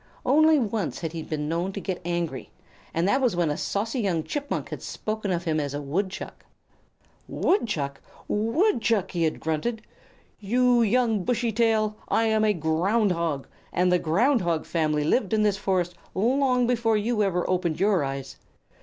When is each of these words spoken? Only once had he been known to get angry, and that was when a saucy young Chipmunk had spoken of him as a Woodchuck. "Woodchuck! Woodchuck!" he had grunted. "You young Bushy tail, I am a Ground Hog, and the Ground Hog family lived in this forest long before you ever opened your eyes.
Only 0.25 0.57
once 0.57 1.01
had 1.01 1.11
he 1.13 1.21
been 1.21 1.47
known 1.47 1.73
to 1.73 1.79
get 1.79 2.01
angry, 2.03 2.49
and 2.91 3.07
that 3.07 3.21
was 3.21 3.35
when 3.35 3.51
a 3.51 3.55
saucy 3.55 3.99
young 3.99 4.23
Chipmunk 4.23 4.69
had 4.69 4.81
spoken 4.81 5.29
of 5.29 5.43
him 5.43 5.59
as 5.59 5.75
a 5.75 5.79
Woodchuck. 5.83 6.43
"Woodchuck! 7.27 8.01
Woodchuck!" 8.27 9.11
he 9.11 9.25
had 9.25 9.39
grunted. 9.39 9.83
"You 10.39 10.81
young 10.81 11.23
Bushy 11.23 11.51
tail, 11.51 11.97
I 12.07 12.23
am 12.23 12.43
a 12.43 12.51
Ground 12.53 13.11
Hog, 13.11 13.45
and 13.71 13.91
the 13.91 13.99
Ground 13.99 14.41
Hog 14.41 14.65
family 14.65 15.03
lived 15.03 15.33
in 15.33 15.43
this 15.43 15.57
forest 15.57 15.93
long 16.15 16.65
before 16.65 16.97
you 16.97 17.21
ever 17.21 17.47
opened 17.47 17.79
your 17.79 18.03
eyes. 18.03 18.37